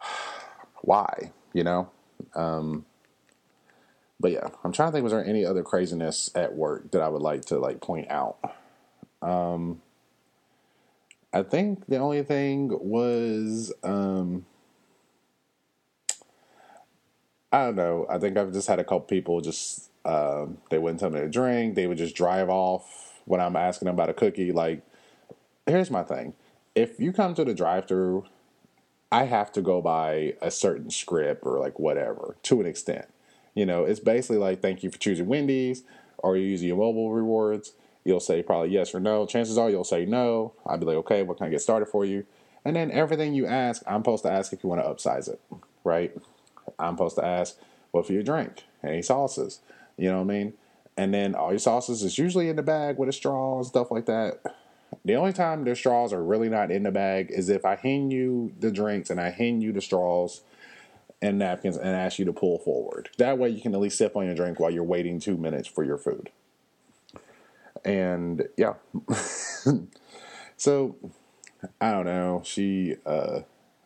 [0.82, 1.90] why you know?
[2.34, 2.84] Um
[4.20, 7.08] but yeah i'm trying to think was there any other craziness at work that i
[7.08, 8.38] would like to like point out?
[9.22, 9.80] Um
[11.32, 14.44] i think the only thing was um
[17.52, 18.06] I don't know.
[18.10, 21.28] I think I've just had a couple people just uh, they wouldn't tell me to
[21.28, 21.74] drink.
[21.74, 24.52] They would just drive off when I'm asking them about a cookie.
[24.52, 24.82] Like,
[25.66, 26.34] here's my thing:
[26.74, 28.26] if you come to the drive-through,
[29.10, 33.06] I have to go by a certain script or like whatever to an extent.
[33.54, 35.82] You know, it's basically like thank you for choosing Wendy's,
[36.18, 37.72] or you using your mobile rewards.
[38.04, 39.26] You'll say probably yes or no.
[39.26, 40.52] Chances are you'll say no.
[40.66, 42.24] I'd be like, okay, what can I get started for you?
[42.64, 45.40] And then everything you ask, I'm supposed to ask if you want to upsize it,
[45.84, 46.14] right?
[46.78, 47.56] I'm supposed to ask,
[47.90, 48.64] what for your drink?
[48.82, 49.60] Any sauces?
[49.96, 50.52] You know what I mean?
[50.96, 53.90] And then all your sauces is usually in the bag with a straw and stuff
[53.90, 54.40] like that.
[55.04, 58.12] The only time the straws are really not in the bag is if I hand
[58.12, 60.42] you the drinks and I hand you the straws
[61.20, 63.10] and napkins and ask you to pull forward.
[63.18, 65.68] That way you can at least sip on your drink while you're waiting two minutes
[65.68, 66.30] for your food.
[67.84, 68.74] And yeah.
[70.56, 70.96] so
[71.80, 72.42] I don't know.
[72.44, 73.40] She uh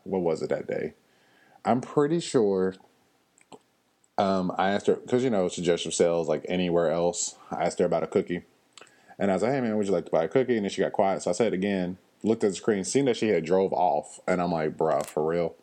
[0.04, 0.94] what was it that day?
[1.64, 2.74] I'm pretty sure.
[4.18, 7.36] Um, I asked her because you know suggestive sales like anywhere else.
[7.50, 8.42] I asked her about a cookie,
[9.18, 10.70] and I was like, "Hey man, would you like to buy a cookie?" And then
[10.70, 11.98] she got quiet, so I said again.
[12.24, 15.26] Looked at the screen, seen that she had drove off, and I'm like, "Bruh, for
[15.26, 15.56] real?"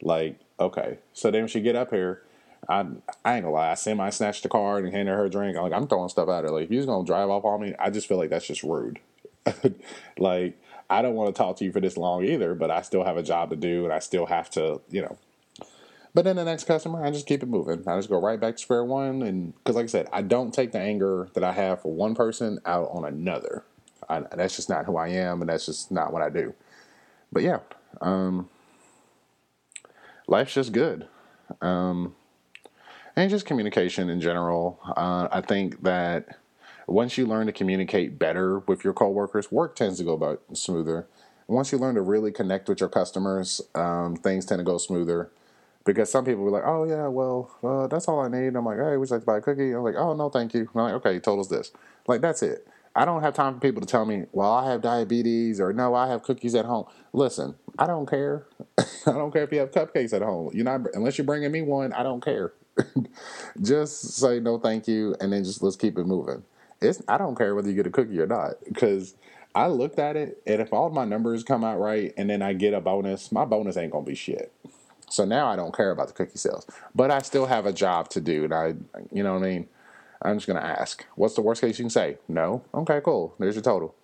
[0.00, 0.98] Like, okay.
[1.12, 2.22] So then she get up here,
[2.68, 2.80] I
[3.24, 3.70] I ain't gonna lie.
[3.70, 5.56] I semi snatched the card and handed her a drink.
[5.56, 6.50] I'm like, I'm throwing stuff at her.
[6.50, 8.98] Like, if you're gonna drive off on me, I just feel like that's just rude.
[10.18, 10.58] like,
[10.90, 13.16] I don't want to talk to you for this long either, but I still have
[13.16, 15.16] a job to do and I still have to, you know.
[16.16, 17.86] But then the next customer, I just keep it moving.
[17.86, 20.50] I just go right back to square one, and because like I said, I don't
[20.50, 23.64] take the anger that I have for one person out on another.
[24.08, 26.54] I, that's just not who I am, and that's just not what I do.
[27.30, 27.58] But yeah,
[28.00, 28.48] um,
[30.26, 31.06] life's just good.
[31.60, 32.14] Um,
[33.14, 34.80] and just communication in general.
[34.96, 36.38] Uh, I think that
[36.86, 41.08] once you learn to communicate better with your coworkers, work tends to go about smoother.
[41.46, 45.30] Once you learn to really connect with your customers, um, things tend to go smoother.
[45.86, 48.78] Because some people were like, "Oh yeah, well, uh, that's all I need." I'm like,
[48.78, 50.82] "Hey, would you like to buy a cookie?" I'm like, "Oh no, thank you." I'm
[50.82, 51.72] like, "Okay, you told us this."
[52.08, 52.68] Like that's it.
[52.96, 55.94] I don't have time for people to tell me, "Well, I have diabetes," or "No,
[55.94, 58.46] I have cookies at home." Listen, I don't care.
[58.78, 60.50] I don't care if you have cupcakes at home.
[60.54, 61.94] You're not unless you're bringing me one.
[61.94, 62.54] I don't care.
[63.62, 66.44] just say no, thank you, and then just let's keep it moving.
[66.82, 69.14] It's I don't care whether you get a cookie or not because
[69.54, 72.54] I looked at it, and if all my numbers come out right, and then I
[72.54, 74.52] get a bonus, my bonus ain't gonna be shit.
[75.08, 78.08] So now I don't care about the cookie sales, but I still have a job
[78.10, 78.74] to do, and I,
[79.12, 79.68] you know what I mean.
[80.22, 82.18] I'm just gonna ask, what's the worst case you can say?
[82.26, 82.64] No.
[82.74, 83.34] Okay, cool.
[83.38, 83.94] There's your total.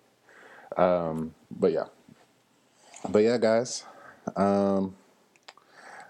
[0.77, 1.85] Um, but yeah,
[3.09, 3.83] but yeah, guys.
[4.35, 4.95] Um,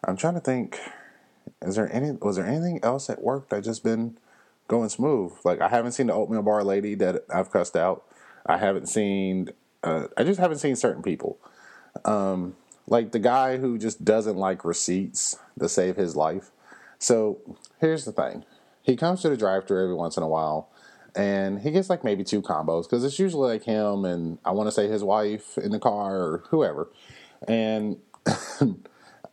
[0.04, 0.80] I'm trying to think.
[1.62, 2.12] Is there any?
[2.12, 4.18] Was there anything else at work that just been
[4.68, 5.34] going smooth?
[5.44, 8.04] Like I haven't seen the oatmeal bar lady that I've cussed out.
[8.46, 9.50] I haven't seen.
[9.84, 11.38] Uh, I just haven't seen certain people.
[12.06, 12.56] Um,
[12.88, 16.52] like the guy who just doesn't like receipts to save his life.
[17.00, 17.40] So
[17.80, 18.46] here's the thing:
[18.82, 20.70] he comes to the drive-thru every once in a while,
[21.16, 24.68] and he gets like maybe two combos because it's usually like him and I want
[24.68, 26.90] to say his wife in the car or whoever,
[27.48, 27.98] and.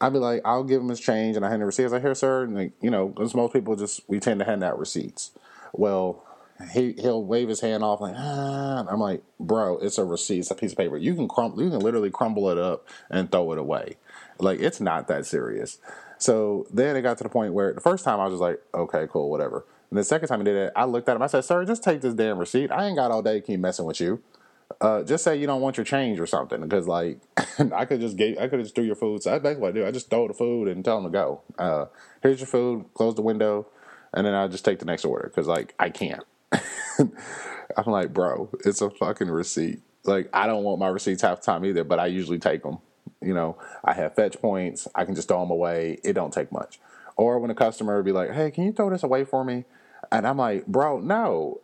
[0.03, 1.83] I'd be like, I'll give him his change, and I hand the receipt.
[1.83, 4.41] I was like, here, sir, and like, you know, because most people just we tend
[4.41, 5.33] to hand out receipts.
[5.75, 6.25] Well,
[6.73, 8.85] he he'll wave his hand off like ah.
[8.89, 10.97] I'm like, bro, it's a receipt, it's a piece of paper.
[10.97, 13.97] You can crumble, you can literally crumble it up and throw it away.
[14.39, 15.79] Like it's not that serious.
[16.19, 18.61] So then it got to the point where the first time I was just like,
[18.75, 19.65] okay, cool, whatever.
[19.91, 21.23] And the second time he did it, I looked at him.
[21.23, 22.71] I said, sir, just take this damn receipt.
[22.71, 24.23] I ain't got all day to keep messing with you.
[24.81, 27.19] Uh, just say you don't want your change or something, because like
[27.75, 29.23] I could just get, I could just do your food.
[29.23, 29.87] So that's basically what I do.
[29.87, 31.41] I just throw the food and tell them to go.
[31.59, 31.87] Uh,
[32.23, 32.85] here's your food.
[32.95, 33.67] Close the window,
[34.15, 36.23] and then I just take the next order because like I can't.
[37.77, 39.83] I'm like, bro, it's a fucking receipt.
[40.05, 42.79] Like, I don't want my receipts half time either, but I usually take them.
[43.23, 44.89] You know, I have fetch points.
[44.95, 45.99] I can just throw them away.
[46.03, 46.81] It don't take much.
[47.17, 49.65] Or when a customer would be like, hey, can you throw this away for me?
[50.11, 51.61] And I'm like, bro, no.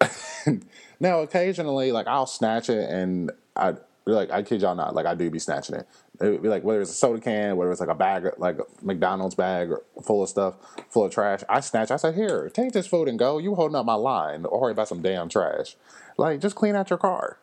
[1.00, 5.14] now, occasionally, like, I'll snatch it and I, like, I kid y'all not, like, I
[5.14, 5.88] do be snatching it.
[6.20, 8.58] It would be like whether it's a soda can, whether it's like a bag, like
[8.58, 9.70] a McDonald's bag
[10.02, 10.56] full of stuff,
[10.88, 11.40] full of trash.
[11.48, 11.90] I snatch.
[11.90, 13.38] I said, "Here, take this food and go.
[13.38, 15.76] You holding up my line, or worry about some damn trash.
[16.16, 17.38] Like, just clean out your car."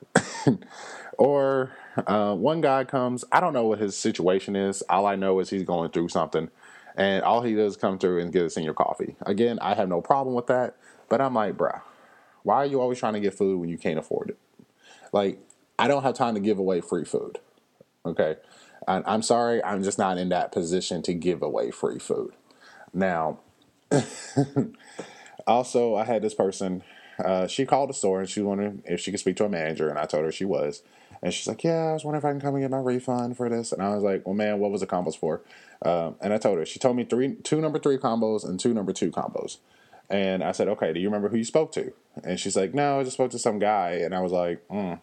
[1.17, 1.71] or
[2.07, 3.23] uh, one guy comes.
[3.31, 4.81] I don't know what his situation is.
[4.89, 6.49] All I know is he's going through something,
[6.95, 9.15] and all he does come through and get us in your coffee.
[9.25, 10.75] Again, I have no problem with that,
[11.09, 11.81] but I'm like, bruh,
[12.43, 14.37] why are you always trying to get food when you can't afford it?
[15.11, 15.39] Like,
[15.77, 17.39] I don't have time to give away free food.
[18.05, 18.35] Okay.
[18.87, 22.33] I'm sorry, I'm just not in that position to give away free food.
[22.93, 23.39] Now,
[25.47, 26.83] also, I had this person.
[27.23, 29.89] Uh, she called the store and she wanted if she could speak to a manager,
[29.89, 30.81] and I told her she was.
[31.21, 33.37] And she's like, "Yeah, I was wondering if I can come and get my refund
[33.37, 35.41] for this." And I was like, "Well, man, what was the combos for?"
[35.81, 36.65] Um, and I told her.
[36.65, 39.57] She told me three, two number three combos and two number two combos.
[40.09, 41.93] And I said, "Okay, do you remember who you spoke to?"
[42.23, 44.99] And she's like, "No, I just spoke to some guy." And I was like, mm,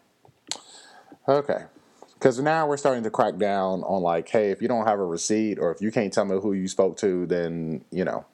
[1.27, 1.65] "Okay."
[2.21, 5.05] Because now we're starting to crack down on like, hey, if you don't have a
[5.05, 8.27] receipt or if you can't tell me who you spoke to, then you know.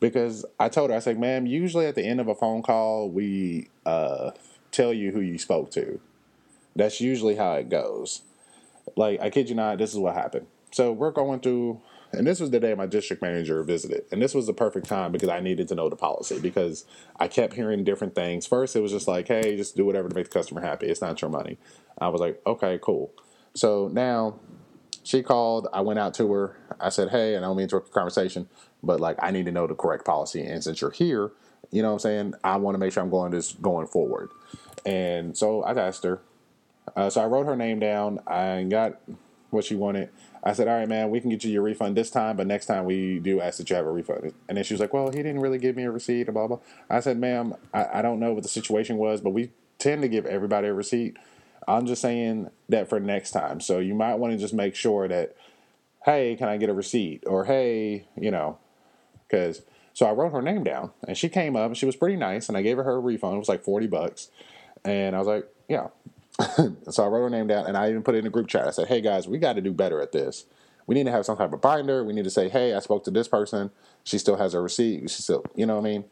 [0.00, 3.10] Because I told her, I said, ma'am, usually at the end of a phone call,
[3.10, 4.30] we uh,
[4.72, 6.00] tell you who you spoke to.
[6.74, 8.22] That's usually how it goes.
[8.96, 10.46] Like, I kid you not, this is what happened.
[10.72, 11.82] So we're going through,
[12.16, 14.04] and this was the day my district manager visited.
[14.10, 16.84] And this was the perfect time because I needed to know the policy because
[17.18, 18.46] I kept hearing different things.
[18.46, 20.86] First, it was just like, hey, just do whatever to make the customer happy.
[20.86, 21.58] It's not your money.
[21.98, 23.12] I was like, okay, cool.
[23.54, 24.40] So now
[25.02, 25.68] she called.
[25.72, 26.56] I went out to her.
[26.80, 28.48] I said, hey, I don't mean to interrupt the conversation,
[28.82, 30.44] but like, I need to know the correct policy.
[30.44, 31.32] And since you're here,
[31.70, 32.34] you know what I'm saying?
[32.42, 34.30] I want to make sure I'm going this going forward.
[34.86, 36.20] And so I asked her.
[36.96, 38.20] Uh, so I wrote her name down.
[38.26, 39.00] I got
[39.54, 40.10] what she wanted.
[40.42, 42.66] I said, all right, man, we can get you your refund this time, but next
[42.66, 44.34] time we do ask that you have a refund.
[44.48, 46.58] And then she was like, well, he didn't really give me a receipt, blah, blah.
[46.90, 50.08] I said, ma'am, I, I don't know what the situation was, but we tend to
[50.08, 51.16] give everybody a receipt.
[51.66, 53.60] I'm just saying that for next time.
[53.60, 55.34] So you might want to just make sure that,
[56.04, 57.24] hey, can I get a receipt?
[57.26, 58.58] Or hey, you know,
[59.26, 59.62] because
[59.94, 62.48] so I wrote her name down, and she came up, and she was pretty nice,
[62.48, 63.36] and I gave her her refund.
[63.36, 64.28] It was like forty bucks,
[64.84, 65.88] and I was like, yeah.
[66.90, 68.66] so I wrote her name down, and I even put it in a group chat.
[68.66, 70.46] I said, hey guys, we got to do better at this.
[70.86, 72.04] We need to have some type of binder.
[72.04, 73.70] We need to say, hey, I spoke to this person.
[74.02, 75.08] She still has her receipt.
[75.10, 76.04] She still, you know what I mean?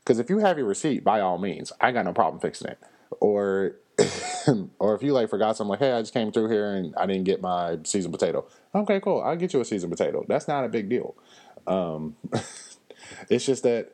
[0.00, 2.78] Because if you have your receipt, by all means, I got no problem fixing it.
[3.20, 3.76] Or,
[4.78, 7.06] or if you like forgot something, like, hey, I just came through here and I
[7.06, 8.46] didn't get my seasoned potato.
[8.74, 9.22] Okay, cool.
[9.22, 10.24] I'll get you a seasoned potato.
[10.28, 11.14] That's not a big deal.
[11.66, 12.16] Um,
[13.30, 13.92] it's just that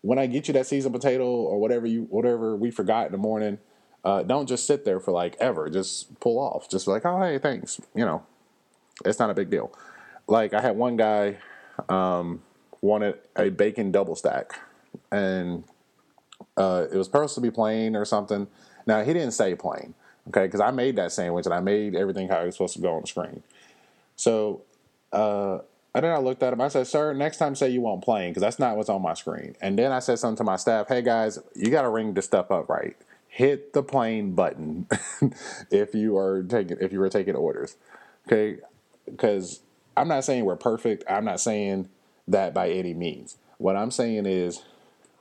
[0.00, 3.18] when I get you that seasoned potato or whatever you whatever we forgot in the
[3.18, 3.58] morning,
[4.04, 5.68] uh, don't just sit there for like ever.
[5.70, 6.68] Just pull off.
[6.68, 7.80] Just like, oh hey, thanks.
[7.94, 8.24] You know,
[9.04, 9.72] it's not a big deal.
[10.26, 11.38] Like I had one guy
[11.88, 12.42] um,
[12.80, 14.52] wanted a bacon double stack,
[15.10, 15.64] and
[16.56, 18.46] uh, it was supposed to be plain or something.
[18.86, 19.94] Now he didn't say plain,
[20.28, 22.82] okay, because I made that sandwich and I made everything how it was supposed to
[22.82, 23.42] go on the screen.
[24.16, 24.62] So
[25.12, 25.58] uh,
[25.94, 26.60] and then I looked at him.
[26.60, 29.14] I said, "Sir, next time say you want plain because that's not what's on my
[29.14, 30.88] screen." And then I said something to my staff.
[30.88, 32.96] Hey guys, you got to ring this stuff up right.
[33.34, 34.86] Hit the plain button
[35.70, 37.76] if you are taking if you are taking orders.
[38.26, 38.58] Okay,
[39.06, 39.60] because
[39.96, 41.02] I'm not saying we're perfect.
[41.08, 41.88] I'm not saying
[42.28, 43.38] that by any means.
[43.56, 44.62] What I'm saying is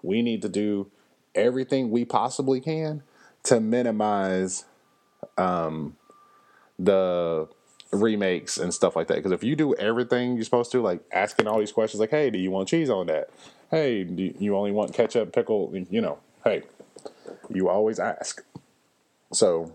[0.04, 0.91] we need to do
[1.36, 3.02] everything we possibly can
[3.43, 4.65] to minimize
[5.38, 5.95] um,
[6.78, 7.47] the
[7.93, 9.15] remakes and stuff like that.
[9.15, 12.30] Because if you do everything you're supposed to, like asking all these questions, like, "Hey,
[12.30, 13.30] do you want cheese on that?
[13.69, 16.63] Hey, do you only want ketchup, pickle?" You know, hey,
[17.49, 18.43] you always ask.
[19.31, 19.73] So,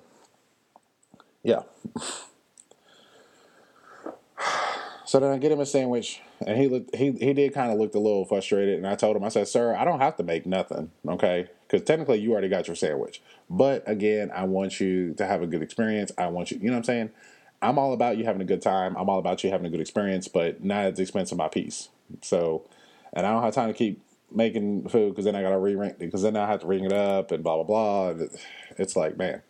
[1.42, 1.62] yeah.
[5.08, 7.78] So then I get him a sandwich, and he looked, he he did kind of
[7.78, 10.24] looked a little frustrated, and I told him, I said, "Sir, I don't have to
[10.24, 11.48] make nothing, okay?
[11.62, 13.22] Because technically you already got your sandwich.
[13.48, 16.10] But again, I want you to have a good experience.
[16.18, 17.10] I want you, you know what I'm saying?
[17.62, 18.96] I'm all about you having a good time.
[18.96, 21.48] I'm all about you having a good experience, but not at the expense of my
[21.48, 21.88] peace.
[22.22, 22.68] So,
[23.12, 25.74] and I don't have time to keep making food because then I got to re
[25.74, 28.26] rank because then I have to ring it up and blah blah blah.
[28.78, 29.42] It's like man,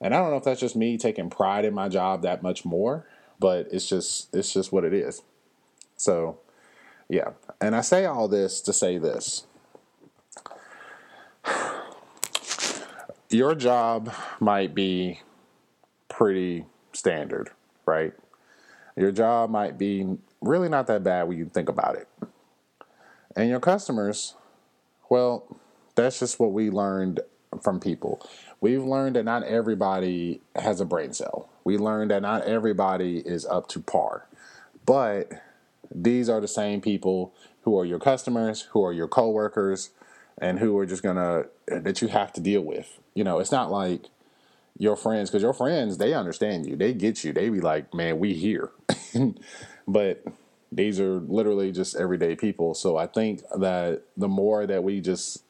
[0.00, 2.64] and I don't know if that's just me taking pride in my job that much
[2.64, 3.06] more,
[3.38, 5.22] but it's just it's just what it is.
[5.96, 6.38] So,
[7.08, 7.30] yeah,
[7.60, 9.46] and I say all this to say this.
[13.30, 15.20] Your job might be
[16.08, 17.50] pretty standard,
[17.86, 18.12] right?
[18.96, 22.08] Your job might be really not that bad when you think about it.
[23.40, 24.34] And your customers,
[25.08, 25.46] well,
[25.94, 27.20] that's just what we learned
[27.62, 28.20] from people.
[28.60, 31.48] We've learned that not everybody has a brain cell.
[31.64, 34.26] We learned that not everybody is up to par.
[34.84, 35.32] But
[35.90, 39.88] these are the same people who are your customers, who are your coworkers,
[40.36, 42.98] and who are just gonna that you have to deal with.
[43.14, 44.10] You know, it's not like
[44.76, 48.18] your friends because your friends they understand you they get you they be like man
[48.18, 48.70] we here
[49.88, 50.24] but
[50.72, 52.74] these are literally just everyday people.
[52.74, 55.42] So i think that the more that we just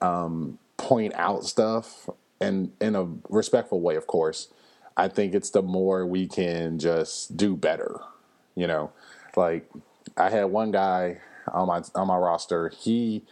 [0.00, 2.08] um, point out stuff
[2.40, 4.48] and in a respectful way of course
[4.96, 8.00] i think it's the more we can just do better
[8.56, 8.90] you know?
[9.36, 9.70] Like
[10.16, 11.18] i had one guy
[11.52, 12.70] on my on my roster.
[12.70, 13.22] He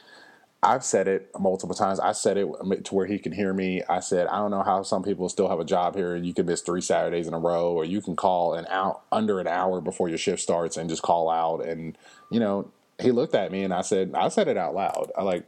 [0.64, 2.00] I've said it multiple times.
[2.00, 2.48] I said it
[2.87, 3.83] to where he can hear me.
[3.88, 6.35] I said, I don't know how some people still have a job here and you
[6.35, 9.48] can miss three Saturdays in a row, or you can call an out under an
[9.48, 11.66] hour before your shift starts and just call out.
[11.66, 11.98] And
[12.33, 15.12] you know, he looked at me and I said, I said it out loud.
[15.16, 15.46] I like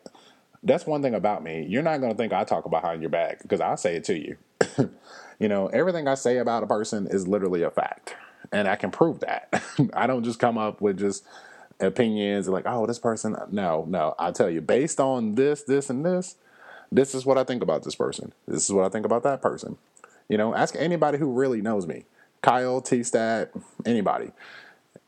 [0.65, 1.67] that's one thing about me.
[1.69, 4.19] You're not going to think I talk behind your back because I say it to
[4.19, 4.37] you.
[5.41, 8.17] you know, everything I say about a person is literally a fact,
[8.53, 9.63] and I can prove that.
[9.95, 11.25] I don't just come up with just
[11.81, 13.37] opinions like, oh, this person.
[13.51, 14.15] No, no.
[14.19, 16.37] I tell you, based on this, this, and this,
[16.91, 18.33] this is what I think about this person.
[18.47, 19.77] This is what I think about that person.
[20.29, 22.05] You know, ask anybody who really knows me.
[22.43, 23.53] Kyle, T Stat,
[23.85, 24.33] anybody.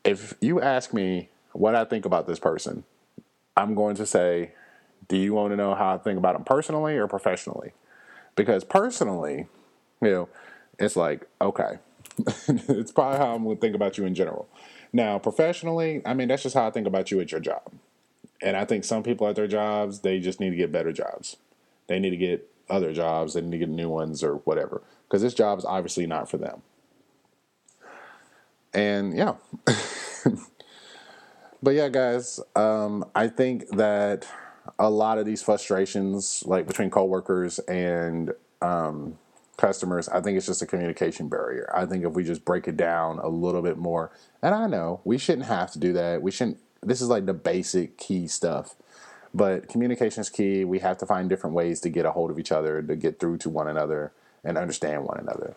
[0.03, 2.83] If you ask me what I think about this person,
[3.55, 4.53] I'm going to say,
[5.07, 7.73] do you want to know how I think about them personally or professionally?
[8.35, 9.47] Because personally,
[10.01, 10.29] you know,
[10.77, 11.79] it's like, okay,
[12.47, 14.47] it's probably how I'm going to think about you in general.
[14.91, 17.71] Now, professionally, I mean, that's just how I think about you at your job.
[18.41, 21.37] And I think some people at their jobs, they just need to get better jobs.
[21.87, 24.81] They need to get other jobs, they need to get new ones or whatever.
[25.07, 26.61] Because this job is obviously not for them.
[28.73, 29.35] And yeah.
[31.63, 34.27] but yeah, guys, um, I think that
[34.77, 38.31] a lot of these frustrations, like between coworkers and
[38.61, 39.17] um,
[39.59, 41.71] customers, I think it's just a communication barrier.
[41.75, 45.01] I think if we just break it down a little bit more, and I know
[45.03, 46.21] we shouldn't have to do that.
[46.21, 48.75] We shouldn't, this is like the basic key stuff.
[49.33, 50.63] But communication is key.
[50.63, 53.19] We have to find different ways to get a hold of each other, to get
[53.19, 54.11] through to one another
[54.43, 55.55] and understand one another.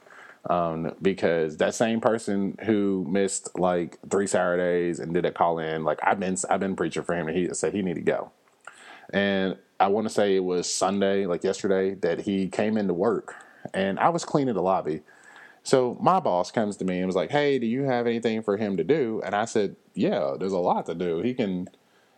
[0.51, 5.85] Um, because that same person who missed like three Saturdays and did a call in,
[5.85, 8.33] like I've been I've been preaching for him, and he said he need to go.
[9.13, 13.37] And I want to say it was Sunday, like yesterday, that he came into work,
[13.75, 15.03] and I was cleaning the lobby.
[15.65, 18.57] So my boss comes to me and was like, "Hey, do you have anything for
[18.57, 21.21] him to do?" And I said, "Yeah, there's a lot to do.
[21.21, 21.69] He can."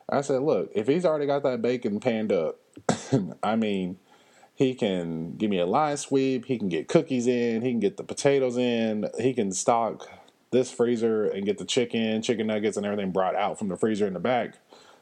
[0.08, 2.60] I said, "Look, if he's already got that bacon panned up,
[3.42, 3.98] I mean."
[4.54, 6.46] He can give me a line sweep.
[6.46, 7.62] He can get cookies in.
[7.62, 9.06] He can get the potatoes in.
[9.20, 10.08] He can stock
[10.52, 14.06] this freezer and get the chicken, chicken nuggets, and everything brought out from the freezer
[14.06, 14.58] in the back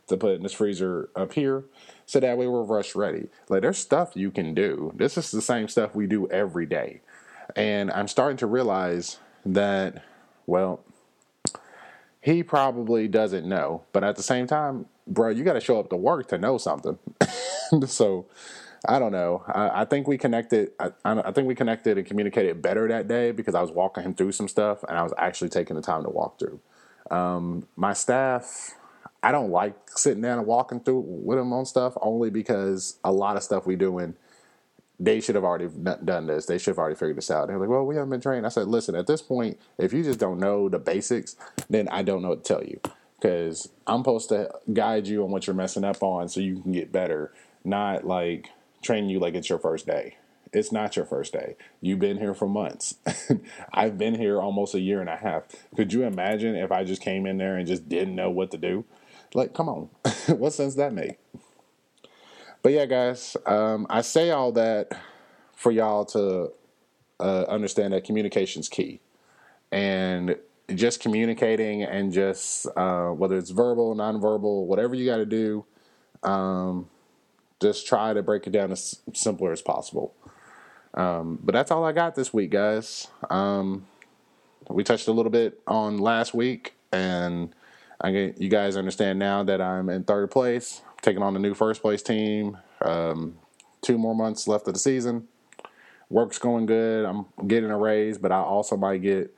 [0.08, 1.64] to put in this freezer up here.
[2.12, 3.28] So that way we're rush ready.
[3.48, 4.92] Like there's stuff you can do.
[4.94, 7.00] This is the same stuff we do every day.
[7.56, 10.04] And I'm starting to realize that,
[10.44, 10.84] well,
[12.20, 13.84] he probably doesn't know.
[13.92, 16.58] But at the same time, bro, you got to show up to work to know
[16.58, 16.98] something.
[17.86, 18.26] so
[18.86, 19.42] I don't know.
[19.46, 20.72] I, I think we connected.
[20.78, 24.12] I, I, think we connected and communicated better that day because I was walking him
[24.12, 26.60] through some stuff and I was actually taking the time to walk through.
[27.10, 28.74] Um, my staff,
[29.22, 33.12] I don't like sitting down and walking through with them on stuff only because a
[33.12, 34.14] lot of stuff we doing,
[34.98, 35.68] they should have already
[36.04, 36.46] done this.
[36.46, 37.48] They should have already figured this out.
[37.48, 38.46] They're like, well, we haven't been trained.
[38.46, 41.36] I said, listen, at this point, if you just don't know the basics,
[41.70, 42.80] then I don't know what to tell you
[43.22, 46.72] because I'm supposed to guide you on what you're messing up on so you can
[46.72, 47.32] get better,
[47.64, 48.50] not like
[48.82, 50.16] train you like it's your first day.
[50.52, 51.56] It's not your first day.
[51.80, 52.96] You've been here for months.
[53.72, 55.44] I've been here almost a year and a half.
[55.74, 58.58] Could you imagine if I just came in there and just didn't know what to
[58.58, 58.84] do?
[59.34, 59.88] Like, come on.
[60.36, 61.18] what sense that make?
[62.62, 64.92] But yeah, guys, um, I say all that
[65.54, 66.52] for y'all to
[67.18, 69.00] uh, understand that communication's key.
[69.70, 70.36] And
[70.74, 75.64] just communicating and just uh, whether it's verbal, nonverbal, whatever you got to do,
[76.22, 76.88] um,
[77.60, 80.14] just try to break it down as simpler as possible.
[80.94, 83.08] Um, but that's all I got this week, guys.
[83.30, 83.86] Um,
[84.68, 87.54] we touched a little bit on last week, and
[88.02, 91.54] I get you guys understand now that I'm in third place, taking on the new
[91.54, 92.58] first place team.
[92.80, 93.38] Um,
[93.80, 95.28] two more months left of the season.
[96.10, 97.04] Work's going good.
[97.04, 99.34] I'm getting a raise, but I also might get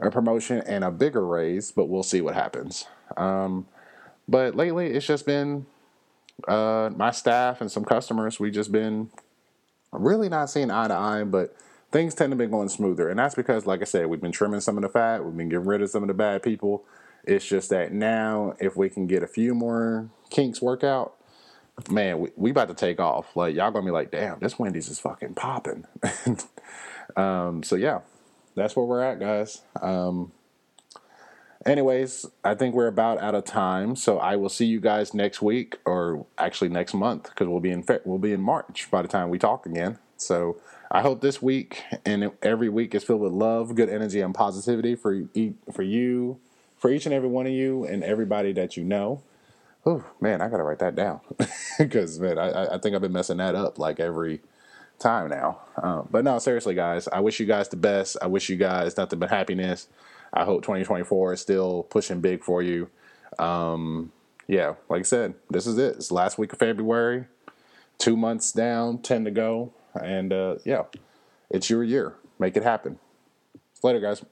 [0.00, 2.86] a promotion and a bigger raise, but we'll see what happens.
[3.16, 3.66] Um,
[4.28, 5.66] but lately, it's just been
[6.48, 9.10] uh, my staff and some customers, We've just been
[9.92, 11.54] really not seeing eye to eye, but
[11.92, 13.08] things tend to be going smoother.
[13.08, 15.48] And that's because, like I said, we've been trimming some of the fat, we've been
[15.48, 16.84] getting rid of some of the bad people.
[17.26, 21.14] It's just that now, if we can get a few more kinks work out,
[21.90, 23.36] man, we, we about to take off.
[23.36, 25.86] Like y'all gonna be like, damn, this Wendy's is fucking popping.
[27.16, 28.00] um, so yeah,
[28.54, 29.62] that's where we're at, guys.
[29.80, 30.32] Um,
[31.66, 35.40] Anyways, I think we're about out of time, so I will see you guys next
[35.40, 39.08] week, or actually next month, because we'll be in we'll be in March by the
[39.08, 39.98] time we talk again.
[40.18, 40.60] So
[40.90, 44.94] I hope this week and every week is filled with love, good energy, and positivity
[44.94, 45.26] for
[45.72, 46.38] for you,
[46.84, 49.22] for each and every one of you, and everybody that you know.
[49.86, 51.20] Oh man, I gotta write that down
[51.78, 54.42] because man, I, I think I've been messing that up like every
[54.98, 55.60] time now.
[55.82, 58.18] Uh, but no, seriously, guys, I wish you guys the best.
[58.20, 59.88] I wish you guys nothing but happiness.
[60.30, 62.90] I hope 2024 is still pushing big for you.
[63.38, 64.12] Um,
[64.46, 65.96] yeah, like I said, this is it.
[65.96, 67.24] It's last week of February.
[67.96, 69.72] Two months down, 10 to go.
[69.98, 70.82] And uh, yeah,
[71.48, 72.12] it's your year.
[72.38, 72.98] Make it happen.
[73.82, 74.22] Later, guys.